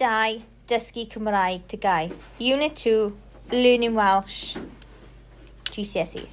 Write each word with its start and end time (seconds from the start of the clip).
2, 0.00 0.06
Dysgu 0.66 1.06
Cymraeg 1.10 1.66
to 1.66 1.76
Gai. 1.76 2.10
Unit 2.38 2.74
2, 2.74 3.14
Learning 3.52 3.94
Welsh, 3.94 4.56
GCSE. 5.64 6.26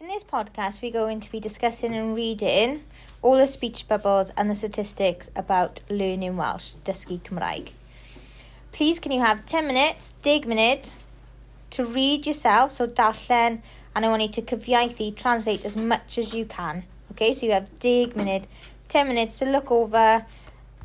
In 0.00 0.08
this 0.08 0.24
podcast, 0.24 0.82
we're 0.82 0.90
going 0.90 1.20
to 1.20 1.30
be 1.30 1.38
discussing 1.38 1.94
and 1.94 2.16
reading 2.16 2.82
all 3.22 3.36
the 3.36 3.46
speech 3.46 3.86
bubbles 3.86 4.30
and 4.36 4.50
the 4.50 4.56
statistics 4.56 5.30
about 5.36 5.82
learning 5.88 6.36
Welsh, 6.36 6.74
Dysgu 6.84 7.20
Cymraeg. 7.20 7.70
Please, 8.72 8.98
can 8.98 9.12
you 9.12 9.20
have 9.20 9.46
10 9.46 9.64
minutes, 9.64 10.14
dig 10.22 10.44
minute, 10.44 10.96
to 11.70 11.84
read 11.84 12.26
yourself, 12.26 12.72
so 12.72 12.86
darllen, 12.86 13.62
and 13.94 14.04
I 14.04 14.08
want 14.08 14.22
you 14.22 14.28
to 14.28 14.42
cyfiaethu, 14.42 15.16
translate 15.16 15.64
as 15.64 15.76
much 15.76 16.18
as 16.18 16.34
you 16.34 16.44
can. 16.44 16.84
Okay, 17.12 17.32
so 17.32 17.46
you 17.46 17.52
have 17.52 17.78
dig 17.78 18.16
minute, 18.16 18.46
10 18.88 19.08
minutes 19.08 19.38
to 19.38 19.44
look 19.44 19.70
over, 19.70 20.26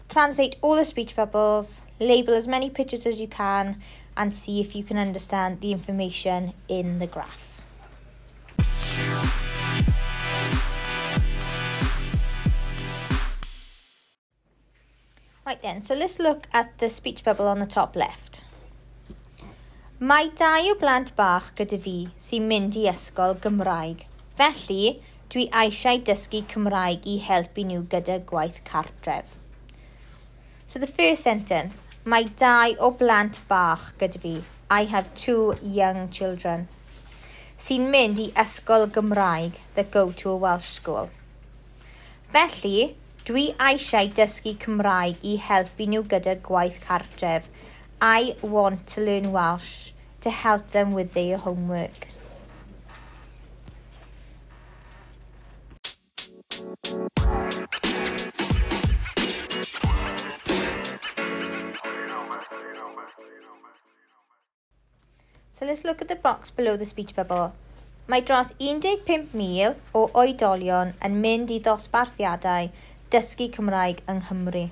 translate 0.09 0.55
all 0.61 0.75
the 0.75 0.85
speech 0.85 1.16
bubbles, 1.16 1.81
label 1.99 2.34
as 2.34 2.48
many 2.48 2.70
pictures 2.70 3.05
as 3.05 3.20
you 3.20 3.27
can, 3.27 3.80
and 4.17 4.34
see 4.34 4.61
if 4.61 4.75
you 4.75 4.84
can 4.84 4.98
understand 4.98 5.61
the 5.61 5.71
information 5.71 6.53
in 6.67 6.99
the 6.99 7.08
graph. 7.08 7.61
Right 15.45 15.61
then, 15.61 15.81
so 15.81 15.94
let's 15.94 16.17
look 16.17 16.47
at 16.53 16.80
the 16.80 16.89
speech 16.89 17.23
bubble 17.23 17.47
on 17.47 17.59
the 17.59 17.67
top 17.67 17.95
left. 17.95 18.34
Mae 20.04 20.27
dau 20.35 20.66
o 20.67 20.73
blant 20.76 21.13
bach 21.16 21.45
gyda 21.55 21.77
fi 21.80 21.94
sy'n 22.20 22.50
mynd 22.50 22.75
i 22.75 22.81
ysgol 22.92 23.38
Gymraeg, 23.44 24.02
felly 24.36 24.97
dwi 25.31 25.45
eisiau 25.56 26.02
dysgu 26.09 26.42
Cymraeg 26.52 27.06
i 27.08 27.14
helpu 27.23 27.64
nhw 27.64 27.86
gyda 27.94 28.17
gwaith 28.28 28.58
cartref. 28.67 29.38
So 30.67 30.80
the 30.80 30.92
first 30.97 31.23
sentence, 31.23 31.88
mae 32.03 32.28
dau 32.42 32.75
o 32.84 32.89
blant 32.92 33.39
bach 33.47 33.94
gyda 34.02 34.19
fi. 34.25 34.34
I 34.69 34.84
have 34.92 35.16
two 35.16 35.56
young 35.64 36.09
children. 36.09 36.67
Sy'n 37.58 37.88
mynd 37.95 38.19
i 38.19 38.28
ysgol 38.44 38.89
Gymraeg 38.91 39.62
that 39.75 39.91
go 39.95 40.12
to 40.12 40.30
a 40.30 40.36
Welsh 40.36 40.73
school. 40.75 41.08
Felly, 42.36 42.97
dwi 43.23 43.47
eisiau 43.72 44.12
dysgu 44.19 44.58
Cymraeg 44.59 45.23
i 45.23 45.39
helpu 45.47 45.88
nhw 45.88 46.03
gyda 46.03 46.36
gwaith 46.52 46.84
cartref. 46.84 47.47
I 48.02 48.36
want 48.41 48.88
to 48.88 49.02
learn 49.02 49.31
Welsh. 49.31 49.94
To 50.26 50.31
help 50.31 50.72
them 50.72 50.92
with 50.92 51.14
their 51.14 51.38
homework. 51.38 52.08
So 65.53 65.66
let's 65.66 65.86
look 65.86 66.02
at 66.02 66.08
the 66.08 66.16
box 66.16 66.50
below 66.50 66.76
the 66.76 66.86
speech 66.86 67.16
bubble. 67.16 67.53
Mae 68.08 68.22
dros 68.22 68.52
15,000 68.58 69.78
o 69.94 70.08
oedolion 70.22 70.96
yn 71.06 71.22
mynd 71.22 71.53
i 71.53 71.62
ddosbarthiadau 71.62 72.73
dysgu 73.14 73.52
Cymraeg 73.53 74.02
yng 74.09 74.26
Nghymru. 74.26 74.66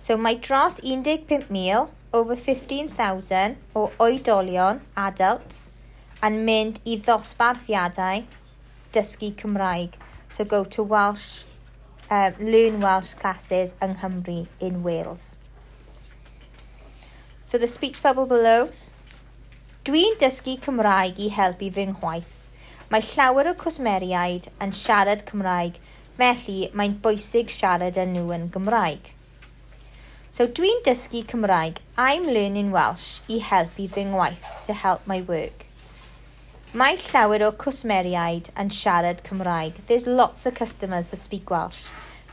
So 0.00 0.16
mae 0.16 0.40
dros 0.40 0.80
15,000 0.80 1.97
over 2.12 2.36
15,000 2.36 3.56
o 3.76 3.90
oedolion 4.00 4.80
adults 4.96 5.68
yn 6.24 6.38
mynd 6.46 6.80
i 6.88 6.96
ddosbarthiadau 6.96 8.24
dysgu 8.94 9.34
Cymraeg. 9.36 9.98
So 10.30 10.44
go 10.44 10.64
to 10.64 10.82
Welsh, 10.82 11.44
uh, 12.10 12.32
learn 12.38 12.80
Welsh 12.80 13.14
classes 13.14 13.74
yng 13.82 13.96
Nghymru 14.00 14.46
in 14.60 14.82
Wales. 14.82 15.36
So 17.46 17.58
the 17.58 17.68
speech 17.68 18.02
bubble 18.02 18.26
below. 18.26 18.70
Dwi'n 19.84 20.18
dysgu 20.20 20.58
Cymraeg 20.64 21.20
i 21.20 21.28
helpu 21.32 21.70
fy 21.72 21.86
ngwaith. 21.92 22.34
Mae 22.88 23.04
llawer 23.04 23.52
o 23.52 23.54
cwsmeriaid 23.60 24.48
yn 24.64 24.72
siarad 24.72 25.26
Cymraeg, 25.28 25.76
felly 26.16 26.58
mae'n 26.72 26.96
bwysig 27.04 27.52
siarad 27.52 28.00
â 28.00 28.08
nhw 28.08 28.32
yn 28.36 28.48
Gymraeg. 28.52 29.12
So 30.30 30.46
dwi'n 30.46 30.82
dysgu 30.86 31.24
Cymraeg. 31.26 31.78
I'm 31.96 32.26
learning 32.26 32.70
Welsh 32.70 33.20
i 33.28 33.40
helpu 33.42 33.88
fy 33.90 34.04
ngwaith 34.10 34.48
to 34.68 34.76
help 34.82 35.06
my 35.06 35.20
work. 35.20 35.66
Mae 36.72 36.96
llawer 37.08 37.42
o 37.46 37.50
cwsmeriaid 37.64 38.52
yn 38.54 38.72
siarad 38.78 39.24
Cymraeg. 39.26 39.82
There's 39.88 40.06
lots 40.06 40.46
of 40.46 40.54
customers 40.54 41.08
that 41.12 41.24
speak 41.24 41.50
Welsh. 41.50 41.84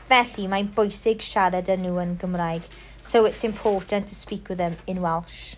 Felly 0.08 0.46
mae'n 0.46 0.72
bwysig 0.76 1.24
siarad 1.24 1.72
â 1.72 1.78
nhw 1.82 1.98
yn 2.04 2.16
Gymraeg. 2.22 2.68
So 3.02 3.24
it's 3.24 3.44
important 3.44 4.08
to 4.08 4.14
speak 4.14 4.48
with 4.48 4.58
them 4.58 4.76
in 4.86 5.02
Welsh. 5.02 5.56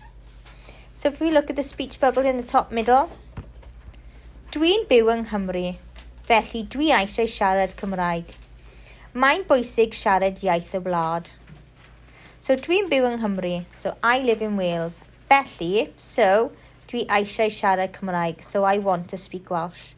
So 0.95 1.09
if 1.09 1.19
we 1.21 1.31
look 1.31 1.49
at 1.49 1.55
the 1.55 1.63
speech 1.63 1.99
bubble 1.99 2.25
in 2.25 2.37
the 2.37 2.51
top 2.55 2.71
middle, 2.71 3.09
Dwi'n 4.49 4.87
byw 4.89 5.11
yng 5.13 5.27
Nghymru, 5.27 5.75
felly 6.25 6.63
dwi 6.73 6.87
eisiau 6.89 7.29
siarad 7.29 7.75
Cymraeg. 7.77 8.31
Mae'n 9.13 9.43
bwysig 9.45 9.93
siarad 9.93 10.41
iaith 10.41 10.73
y 10.73 10.81
wlad. 10.87 11.29
So 12.39 12.55
dwi'n 12.55 12.87
byw 12.87 13.03
yng 13.03 13.17
Nghymru, 13.19 13.65
so 13.75 13.97
I 14.01 14.19
live 14.23 14.41
in 14.41 14.55
Wales. 14.55 15.01
Felly, 15.27 15.91
so, 15.99 16.51
dwi 16.87 17.01
eisiau 17.11 17.51
siarad 17.51 17.91
Cymraeg, 17.91 18.41
so 18.41 18.63
I 18.63 18.77
want 18.77 19.09
to 19.11 19.17
speak 19.19 19.49
Welsh. 19.51 19.89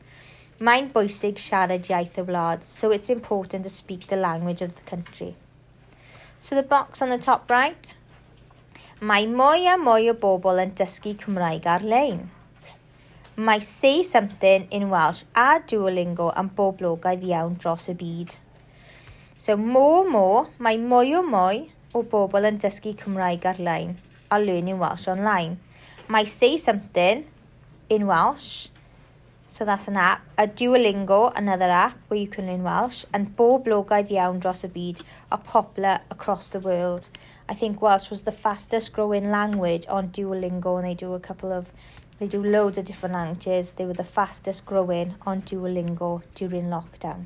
Mae'n 0.58 0.88
bwysig 0.96 1.38
siarad 1.38 1.86
iaith 1.86 2.18
y 2.18 2.24
wlad, 2.26 2.66
so 2.66 2.90
it's 2.90 3.14
important 3.14 3.64
to 3.64 3.70
speak 3.70 4.08
the 4.08 4.18
language 4.18 4.64
of 4.66 4.74
the 4.76 4.86
country. 4.90 5.36
So 6.40 6.56
the 6.58 6.64
box 6.64 7.04
on 7.06 7.14
the 7.14 7.20
top 7.20 7.50
right. 7.54 7.94
Mae 9.00 9.28
mwy 9.30 9.68
a 9.70 9.76
mwy 9.78 10.10
o 10.10 10.16
bobl 10.24 10.64
yn 10.64 10.74
dysgu 10.80 11.14
Cymraeg 11.22 11.68
ar-lein. 11.70 12.24
Mae 13.38 13.62
Say 13.62 14.02
Something 14.02 14.66
in 14.72 14.90
Welsh 14.90 15.22
a 15.36 15.62
Duolingo 15.62 16.32
am 16.36 16.50
boblogaidd 16.58 17.22
iawn 17.30 17.54
dros 17.62 17.86
y 17.94 17.96
byd. 18.02 18.36
So, 19.38 19.56
mo, 19.58 20.02
mo, 20.10 20.50
mae 20.58 20.82
mwy 20.82 21.14
o 21.20 21.22
mwy 21.26 21.70
o 21.94 22.04
bobl 22.04 22.48
yn 22.48 22.60
dysgu 22.62 22.96
Cymraeg 23.00 23.46
ar-lein 23.52 23.98
a 24.32 24.40
Learning 24.40 24.80
Welsh 24.80 25.08
online. 25.08 25.60
My 26.08 26.24
Say 26.24 26.56
Something 26.56 27.26
in 27.90 28.08
Welsh, 28.08 28.70
so 29.50 29.66
that's 29.66 29.90
an 29.90 29.98
app, 29.98 30.22
a 30.38 30.48
Duolingo, 30.48 31.34
another 31.36 31.70
app 31.70 31.98
where 32.08 32.20
you 32.20 32.28
can 32.28 32.48
learn 32.48 32.64
Welsh, 32.64 33.04
and 33.14 33.36
bob 33.36 33.66
blogaidd 33.66 34.14
iawn 34.16 34.40
dros 34.40 34.64
y 34.64 34.70
byd 34.72 35.02
are 35.32 35.44
popular 35.44 36.00
across 36.10 36.48
the 36.50 36.62
world. 36.62 37.10
I 37.50 37.54
think 37.54 37.82
Welsh 37.82 38.10
was 38.10 38.22
the 38.22 38.32
fastest 38.32 38.94
growing 38.94 39.30
language 39.30 39.86
on 39.90 40.10
Duolingo 40.10 40.78
and 40.78 40.88
they 40.88 40.96
do 40.96 41.14
a 41.14 41.20
couple 41.20 41.52
of 41.52 41.74
they 42.20 42.28
do 42.28 42.42
loads 42.42 42.78
of 42.78 42.86
different 42.86 43.16
languages. 43.16 43.74
They 43.74 43.86
were 43.86 43.94
the 43.94 44.06
fastest 44.06 44.66
growing 44.66 45.16
on 45.26 45.42
Duolingo 45.42 46.22
during 46.36 46.70
lockdown. 46.70 47.26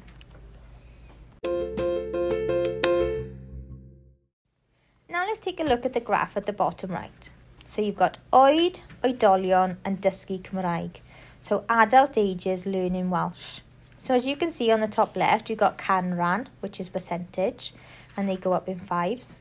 take 5.46 5.60
a 5.60 5.64
look 5.64 5.86
at 5.86 5.94
the 5.94 6.00
graph 6.00 6.36
at 6.36 6.48
the 6.48 6.54
bottom 6.54 6.92
right. 6.92 7.30
So 7.68 7.80
you've 7.80 7.96
got 7.96 8.18
oed, 8.34 8.82
oedolion 9.04 9.78
and 9.86 10.02
dysgu 10.02 10.42
Cymraeg. 10.42 11.02
So 11.44 11.66
adult 11.70 12.18
ages 12.18 12.66
learning 12.66 13.12
Welsh. 13.12 13.62
So 14.00 14.16
as 14.16 14.26
you 14.26 14.36
can 14.36 14.50
see 14.50 14.72
on 14.72 14.82
the 14.82 14.88
top 14.88 15.16
left, 15.16 15.50
you've 15.50 15.60
got 15.60 15.78
canran, 15.78 16.48
which 16.62 16.80
is 16.80 16.90
percentage, 16.90 17.74
and 18.18 18.28
they 18.28 18.38
go 18.38 18.54
up 18.54 18.68
in 18.68 18.80
fives. 18.80 19.38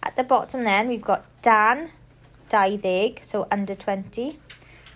At 0.00 0.14
the 0.16 0.22
bottom 0.22 0.62
then, 0.62 0.86
we've 0.88 1.02
got 1.02 1.24
dan, 1.42 1.90
dauddeg, 2.48 3.24
so 3.24 3.48
under 3.50 3.74
20. 3.74 4.22
And 4.28 4.38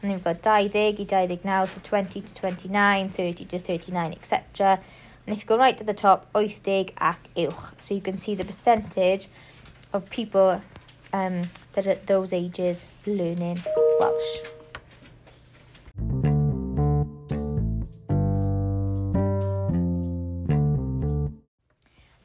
then 0.02 0.12
we've 0.12 0.24
got 0.24 0.42
dauddeg 0.42 1.00
i 1.00 1.04
dauddeg 1.04 1.44
now, 1.44 1.64
so 1.64 1.80
20 1.82 2.20
to 2.20 2.34
29, 2.34 3.08
30 3.08 3.44
to 3.46 3.58
39, 3.58 4.12
etc. 4.12 4.80
And 5.26 5.36
if 5.36 5.42
you 5.42 5.46
go 5.46 5.58
right 5.58 5.76
to 5.76 5.84
the 5.84 5.94
top, 5.94 6.32
oithdeg 6.34 6.90
ac 7.00 7.18
uwch. 7.36 7.80
So 7.80 7.94
you 7.94 8.00
can 8.00 8.16
see 8.16 8.36
the 8.36 8.44
percentage 8.44 9.28
of 9.94 10.10
people 10.10 10.60
um, 11.12 11.48
that 11.72 11.86
at 11.86 12.06
those 12.06 12.32
ages 12.32 12.84
learning 13.06 13.62
Welsh. 14.00 14.38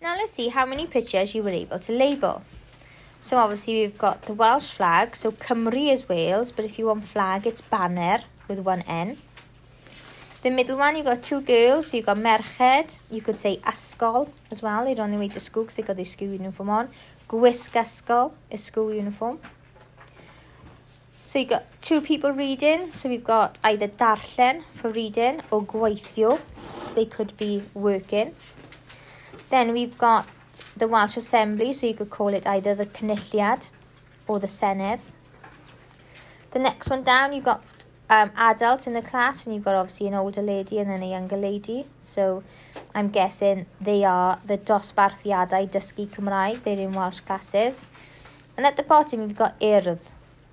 Now 0.01 0.17
let's 0.17 0.31
see 0.31 0.49
how 0.49 0.65
many 0.65 0.87
pictures 0.87 1.35
you 1.35 1.43
were 1.43 1.51
able 1.51 1.79
to 1.79 1.91
label. 1.93 2.41
So 3.21 3.37
obviously 3.37 3.81
we've 3.81 3.97
got 3.97 4.23
the 4.23 4.33
Welsh 4.33 4.71
flag, 4.71 5.15
so 5.15 5.31
Cymru 5.31 5.91
is 5.91 6.09
Wales, 6.09 6.51
but 6.51 6.65
if 6.65 6.79
you 6.79 6.87
want 6.87 7.03
flag 7.03 7.45
it's 7.45 7.61
banner 7.61 8.23
with 8.47 8.59
one 8.59 8.81
N. 8.87 9.17
The 10.41 10.51
middle 10.51 10.77
one, 10.77 10.95
you've 10.95 11.05
got 11.05 11.21
two 11.21 11.41
girls, 11.41 11.87
so 11.87 11.97
you've 11.97 12.05
got 12.05 12.17
merched, 12.17 12.99
you 13.11 13.19
could 13.19 13.37
say 13.37 13.57
asgol 13.57 14.31
as 14.49 14.61
well, 14.61 14.85
they're 14.85 15.03
on 15.03 15.11
their 15.11 15.19
way 15.19 15.27
to 15.27 15.39
school 15.39 15.63
because 15.63 15.75
they've 15.75 15.85
got 15.85 15.97
their 15.97 16.05
school 16.05 16.29
uniform 16.29 16.69
on. 16.69 16.89
Gwisg 17.27 17.71
asgol 17.71 18.33
is 18.49 18.63
school 18.63 18.93
uniform. 18.93 19.39
So 21.23 21.39
you've 21.39 21.49
got 21.49 21.65
two 21.81 21.99
people 21.99 22.31
reading, 22.31 22.93
so 22.93 23.09
we've 23.09 23.23
got 23.23 23.59
either 23.65 23.89
darllen 23.89 24.63
for 24.71 24.89
reading 24.91 25.41
or 25.51 25.61
gweithio, 25.61 26.39
they 26.95 27.03
could 27.03 27.35
be 27.35 27.63
working. 27.73 28.33
Then 29.49 29.73
we've 29.73 29.97
got 29.97 30.25
the 30.77 30.87
Welsh 30.87 31.17
Assembly, 31.17 31.73
so 31.73 31.85
you 31.85 31.93
could 31.93 32.09
call 32.09 32.29
it 32.29 32.47
either 32.47 32.73
the 32.75 32.85
Cynulliad 32.85 33.67
or 34.25 34.39
the 34.39 34.47
Senedd. 34.47 35.01
The 36.51 36.59
next 36.59 36.89
one 36.89 37.03
down, 37.03 37.33
you've 37.33 37.43
got 37.43 37.61
um, 38.09 38.31
adult 38.35 38.87
in 38.87 38.93
the 38.93 39.01
class, 39.01 39.45
and 39.45 39.53
you've 39.53 39.63
got 39.63 39.75
obviously 39.75 40.07
an 40.07 40.15
older 40.15 40.41
lady 40.41 40.79
and 40.79 40.89
then 40.89 41.03
a 41.03 41.09
younger 41.09 41.37
lady. 41.37 41.85
So 42.01 42.43
I'm 42.95 43.09
guessing 43.09 43.67
they 43.79 44.03
are 44.03 44.39
the 44.45 44.57
dosbarthiadau 44.57 45.69
dysgu 45.69 46.07
Cymraeg. 46.07 46.63
They're 46.63 46.79
in 46.79 46.93
Welsh 46.93 47.19
classes. 47.21 47.87
And 48.57 48.65
at 48.65 48.77
the 48.77 48.83
bottom, 48.83 49.21
you've 49.21 49.37
got 49.37 49.59
Urdd, 49.59 49.99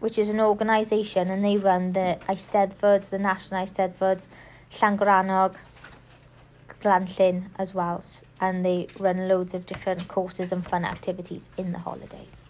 which 0.01 0.19
is 0.19 0.29
an 0.29 0.41
organisation, 0.41 1.31
and 1.31 1.45
they 1.45 1.57
run 1.57 1.93
the 1.93 2.19
Eisteddfods, 2.29 3.09
the 3.09 3.19
National 3.19 3.65
Eisteddfods, 3.65 4.29
Llangoranog, 4.71 5.57
Glanllyn 6.81 7.47
as 7.59 7.73
well. 7.73 8.05
And 8.39 8.65
they 8.65 8.89
run 8.99 9.29
loads 9.29 9.55
of 9.55 9.65
different 9.65 10.09
courses 10.09 10.53
and 10.53 10.65
fun 10.69 10.85
activities 10.85 11.51
in 11.57 11.73
the 11.73 11.79
holidays. 11.79 12.49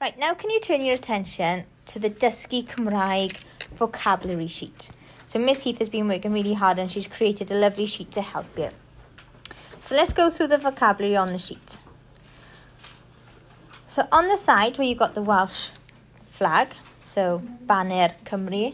Right, 0.00 0.18
now 0.18 0.32
can 0.32 0.48
you 0.48 0.60
turn 0.60 0.80
your 0.80 0.94
attention 0.94 1.64
to 1.84 1.98
the 1.98 2.08
Dysgu 2.08 2.66
Cymraeg 2.66 3.38
vocabulary 3.74 4.46
sheet? 4.46 4.88
So 5.26 5.38
Miss 5.38 5.64
Heath 5.64 5.78
has 5.78 5.90
been 5.90 6.08
working 6.08 6.32
really 6.32 6.54
hard 6.54 6.78
and 6.78 6.90
she's 6.90 7.06
created 7.06 7.50
a 7.50 7.54
lovely 7.54 7.84
sheet 7.84 8.10
to 8.12 8.22
help 8.22 8.46
you. 8.56 8.70
So 9.82 9.94
let's 9.94 10.14
go 10.14 10.30
through 10.30 10.46
the 10.46 10.56
vocabulary 10.56 11.16
on 11.16 11.28
the 11.34 11.38
sheet. 11.38 11.76
So 13.88 14.08
on 14.10 14.28
the 14.28 14.38
side 14.38 14.78
where 14.78 14.86
you've 14.86 14.96
got 14.96 15.14
the 15.14 15.20
Welsh 15.20 15.68
flag, 16.24 16.68
so 17.02 17.42
Banner 17.66 18.14
Cymru. 18.24 18.72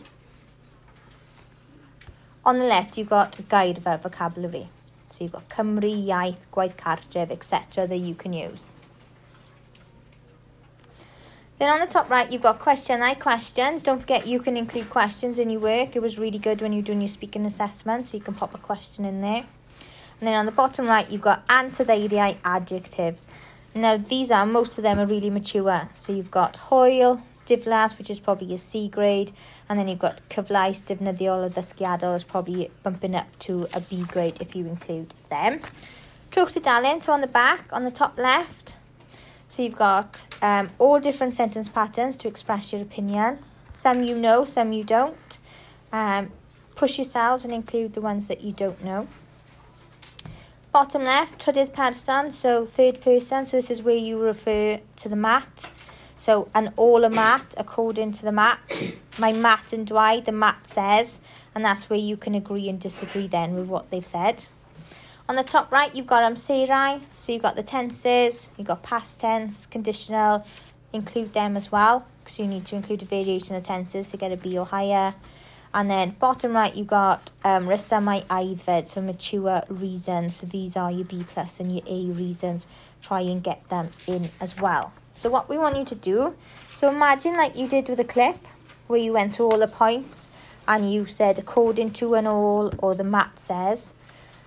On 2.44 2.60
the 2.60 2.66
left 2.66 2.96
you've 2.96 3.10
got 3.10 3.32
Gairfa 3.32 4.00
vocabulary. 4.00 4.68
So 5.08 5.24
you've 5.24 5.32
got 5.32 5.48
Cymru, 5.48 6.06
Iaith, 6.06 6.46
Gwaith 6.52 6.76
Cartref, 6.76 7.32
etc. 7.32 7.88
that 7.88 7.98
you 7.98 8.14
can 8.14 8.32
use. 8.32 8.76
Then 11.58 11.70
on 11.70 11.80
the 11.80 11.86
top 11.86 12.10
right, 12.10 12.30
you've 12.30 12.42
got 12.42 12.58
question 12.58 13.00
I 13.00 13.14
questions. 13.14 13.82
Don't 13.82 13.98
forget 13.98 14.26
you 14.26 14.40
can 14.40 14.58
include 14.58 14.90
questions 14.90 15.38
in 15.38 15.48
your 15.48 15.60
work. 15.60 15.96
It 15.96 16.02
was 16.02 16.18
really 16.18 16.38
good 16.38 16.60
when 16.60 16.74
you're 16.74 16.82
doing 16.82 17.00
your 17.00 17.08
speaking 17.08 17.46
assessment, 17.46 18.06
so 18.06 18.16
you 18.18 18.22
can 18.22 18.34
pop 18.34 18.54
a 18.54 18.58
question 18.58 19.06
in 19.06 19.22
there. 19.22 19.46
And 20.20 20.26
then 20.28 20.34
on 20.34 20.44
the 20.46 20.52
bottom 20.52 20.86
right, 20.86 21.10
you've 21.10 21.22
got 21.22 21.44
answer 21.48 21.84
ansoddeiriau 21.84 22.36
adjectives. 22.44 23.26
Now, 23.74 23.96
these 23.96 24.30
are, 24.30 24.44
most 24.44 24.76
of 24.78 24.82
them 24.82 24.98
are 24.98 25.06
really 25.06 25.30
mature. 25.30 25.88
So 25.94 26.12
you've 26.12 26.30
got 26.30 26.56
hwyl, 26.56 27.22
diflas, 27.46 27.96
which 27.96 28.10
is 28.10 28.20
probably 28.20 28.54
a 28.54 28.58
C 28.58 28.88
grade, 28.88 29.32
and 29.68 29.78
then 29.78 29.88
you've 29.88 29.98
got 29.98 30.20
cyflaes, 30.28 30.82
defnyddiol, 30.84 31.46
or 31.46 31.50
ddysgiadol 31.50 32.16
is 32.16 32.24
probably 32.24 32.70
bumping 32.82 33.14
up 33.14 33.26
to 33.40 33.66
a 33.72 33.80
B 33.80 34.04
grade 34.08 34.38
if 34.40 34.54
you 34.54 34.66
include 34.66 35.14
them. 35.30 35.60
Trwch 36.30 36.60
tudalen, 36.60 37.02
so 37.02 37.12
on 37.12 37.22
the 37.22 37.26
back, 37.26 37.68
on 37.72 37.84
the 37.84 37.90
top 37.90 38.18
left, 38.18 38.76
so 39.48 39.62
you've 39.62 39.76
got 39.76 40.26
um, 40.42 40.70
all 40.78 41.00
different 41.00 41.32
sentence 41.32 41.68
patterns 41.68 42.16
to 42.18 42.28
express 42.28 42.72
your 42.72 42.82
opinion. 42.82 43.38
Some 43.70 44.02
you 44.02 44.14
know, 44.16 44.44
some 44.44 44.72
you 44.72 44.84
don't. 44.84 45.38
Um, 45.92 46.30
push 46.74 46.98
yourselves 46.98 47.44
and 47.44 47.52
include 47.52 47.94
the 47.94 48.00
ones 48.00 48.28
that 48.28 48.42
you 48.42 48.52
don't 48.52 48.84
know. 48.84 49.08
Bottom 50.72 51.04
left, 51.04 51.44
trydydd 51.44 51.72
person, 51.72 52.30
so 52.30 52.66
third 52.66 53.00
person. 53.00 53.46
So 53.46 53.56
this 53.56 53.70
is 53.70 53.82
where 53.82 53.96
you 53.96 54.18
refer 54.18 54.80
to 54.96 55.08
the 55.08 55.16
mat. 55.16 55.70
So 56.18 56.48
an 56.54 56.72
all 56.76 57.04
a 57.04 57.10
mat 57.10 57.54
according 57.56 58.12
to 58.12 58.22
the 58.22 58.32
mat. 58.32 58.58
My 59.18 59.32
mat 59.32 59.72
and 59.72 59.86
Dwight, 59.86 60.26
the 60.26 60.32
mat 60.32 60.66
says, 60.66 61.22
and 61.54 61.64
that's 61.64 61.88
where 61.88 61.98
you 61.98 62.18
can 62.18 62.34
agree 62.34 62.68
and 62.68 62.78
disagree 62.78 63.26
then 63.26 63.54
with 63.54 63.68
what 63.68 63.90
they've 63.90 64.06
said. 64.06 64.46
On 65.28 65.34
the 65.34 65.42
top 65.42 65.72
right, 65.72 65.92
you've 65.92 66.06
got 66.06 66.22
amserau. 66.22 67.02
So 67.10 67.32
you've 67.32 67.42
got 67.42 67.56
the 67.56 67.62
tenses, 67.64 68.50
you've 68.56 68.68
got 68.68 68.84
past 68.84 69.20
tense, 69.20 69.66
conditional, 69.66 70.46
include 70.92 71.32
them 71.32 71.56
as 71.56 71.72
well. 71.72 72.06
Because 72.22 72.38
you 72.38 72.46
need 72.46 72.64
to 72.66 72.76
include 72.76 73.02
a 73.02 73.06
variation 73.06 73.56
of 73.56 73.64
tenses 73.64 74.10
to 74.10 74.16
get 74.16 74.30
a 74.30 74.36
B 74.36 74.56
or 74.56 74.64
higher. 74.64 75.14
And 75.74 75.90
then 75.90 76.10
bottom 76.10 76.54
right, 76.54 76.74
you've 76.74 76.86
got 76.86 77.32
um, 77.44 77.66
resymau 77.66 78.24
aeddfed, 78.26 78.86
so 78.86 79.02
mature 79.02 79.62
reasons. 79.68 80.36
So 80.36 80.46
these 80.46 80.76
are 80.76 80.92
your 80.92 81.04
B 81.04 81.24
plus 81.26 81.58
and 81.58 81.74
your 81.74 81.82
A 81.88 82.06
reasons. 82.12 82.68
Try 83.02 83.22
and 83.22 83.42
get 83.42 83.66
them 83.66 83.90
in 84.06 84.28
as 84.40 84.56
well. 84.60 84.92
So 85.12 85.28
what 85.28 85.48
we 85.48 85.58
want 85.58 85.76
you 85.76 85.84
to 85.86 85.94
do, 85.96 86.36
so 86.72 86.88
imagine 86.88 87.36
like 87.36 87.56
you 87.56 87.66
did 87.66 87.88
with 87.88 87.98
a 87.98 88.04
clip, 88.04 88.38
where 88.86 89.00
you 89.00 89.12
went 89.12 89.34
through 89.34 89.50
all 89.50 89.58
the 89.58 89.66
points 89.66 90.28
and 90.68 90.92
you 90.92 91.04
said 91.06 91.38
according 91.38 91.90
to 91.94 92.14
and 92.14 92.28
all, 92.28 92.72
or 92.78 92.94
the 92.94 93.04
mat 93.04 93.40
says 93.40 93.92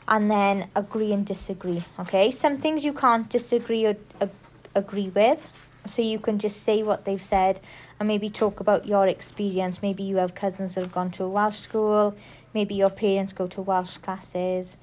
and 0.09 0.29
then 0.29 0.69
agree 0.75 1.13
and 1.13 1.25
disagree. 1.25 1.83
Okay, 2.00 2.31
some 2.31 2.57
things 2.57 2.83
you 2.83 2.94
can't 2.94 3.29
disagree 3.29 3.85
or 3.85 3.95
uh, 4.19 4.27
agree 4.75 5.09
with, 5.09 5.51
so 5.85 6.01
you 6.01 6.19
can 6.19 6.39
just 6.39 6.63
say 6.63 6.81
what 6.83 7.06
they've 7.06 7.21
said 7.21 7.61
and 8.00 8.07
maybe 8.07 8.27
talk 8.27 8.59
about 8.59 8.88
your 8.88 9.07
experience. 9.07 9.81
Maybe 9.81 10.03
you 10.03 10.17
have 10.17 10.33
cousins 10.33 10.75
that 10.75 10.81
have 10.81 10.91
gone 10.91 11.11
to 11.11 11.23
a 11.23 11.29
Welsh 11.29 11.57
school, 11.57 12.15
maybe 12.53 12.73
your 12.73 12.89
parents 12.89 13.33
go 13.33 13.45
to 13.47 13.61
Welsh 13.61 13.97
classes, 13.97 14.77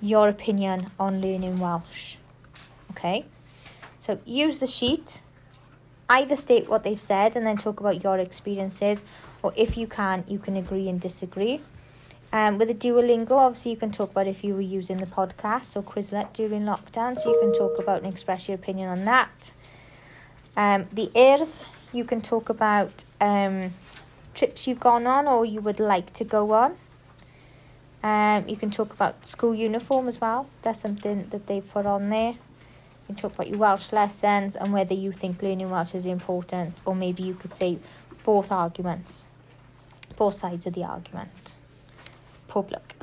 your 0.00 0.28
opinion 0.28 0.86
on 0.98 1.20
learning 1.20 1.58
Welsh. 1.58 2.16
Okay, 2.92 3.26
so 3.98 4.18
use 4.24 4.60
the 4.60 4.66
sheet. 4.66 5.20
Either 6.10 6.36
state 6.36 6.70
what 6.70 6.84
they've 6.84 7.02
said 7.02 7.36
and 7.36 7.46
then 7.46 7.58
talk 7.58 7.80
about 7.80 8.02
your 8.02 8.18
experiences, 8.18 9.02
or 9.42 9.52
if 9.56 9.76
you 9.76 9.86
can, 9.86 10.24
you 10.26 10.38
can 10.38 10.56
agree 10.56 10.88
and 10.88 10.98
disagree. 11.00 11.60
Um, 12.30 12.58
with 12.58 12.68
the 12.68 12.74
Duolingo, 12.74 13.32
obviously, 13.32 13.70
you 13.70 13.76
can 13.78 13.90
talk 13.90 14.10
about 14.10 14.26
if 14.26 14.44
you 14.44 14.54
were 14.54 14.60
using 14.60 14.98
the 14.98 15.06
podcast 15.06 15.76
or 15.76 15.82
Quizlet 15.82 16.34
during 16.34 16.64
lockdown, 16.64 17.18
so 17.18 17.30
you 17.32 17.38
can 17.40 17.54
talk 17.54 17.78
about 17.78 18.02
and 18.02 18.12
express 18.12 18.48
your 18.48 18.56
opinion 18.56 18.90
on 18.90 19.04
that. 19.06 19.52
Um, 20.56 20.86
the 20.92 21.10
Earth, 21.16 21.64
you 21.92 22.04
can 22.04 22.20
talk 22.20 22.50
about 22.50 23.04
um, 23.20 23.72
trips 24.34 24.66
you've 24.66 24.80
gone 24.80 25.06
on 25.06 25.26
or 25.26 25.44
you 25.44 25.60
would 25.60 25.80
like 25.80 26.12
to 26.14 26.24
go 26.24 26.52
on. 26.52 26.76
Um, 28.02 28.46
you 28.48 28.56
can 28.56 28.70
talk 28.70 28.92
about 28.92 29.24
school 29.24 29.54
uniform 29.54 30.06
as 30.06 30.20
well. 30.20 30.48
That's 30.62 30.80
something 30.80 31.28
that 31.30 31.46
they've 31.46 31.68
put 31.72 31.86
on 31.86 32.10
there. 32.10 32.32
You 32.32 33.06
can 33.06 33.16
talk 33.16 33.34
about 33.34 33.48
your 33.48 33.58
Welsh 33.58 33.92
lessons 33.92 34.54
and 34.54 34.72
whether 34.72 34.94
you 34.94 35.12
think 35.12 35.42
learning 35.42 35.70
Welsh 35.70 35.94
is 35.94 36.06
important, 36.06 36.82
or 36.84 36.94
maybe 36.94 37.22
you 37.22 37.34
could 37.34 37.54
say 37.54 37.78
both 38.22 38.52
arguments, 38.52 39.28
both 40.16 40.34
sides 40.34 40.66
of 40.66 40.74
the 40.74 40.84
argument 40.84 41.54
public. 42.48 42.96